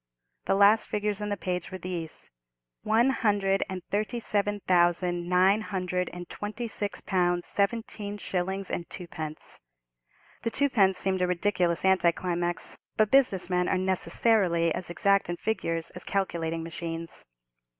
[0.45, 2.31] The last figures in the page were these:
[2.87, 2.89] 137,926_l_.
[2.89, 2.89] 17_s_.
[2.89, 2.89] 2_d_.
[2.89, 8.89] One hundred and thirty seven thousand nine hundred and twenty six pounds seventeen shillings and
[8.89, 9.59] twopence.
[10.41, 15.37] The twopence seemed a ridiculous anti climax; but business men are necessarily as exact in
[15.37, 17.27] figures as calculating machines.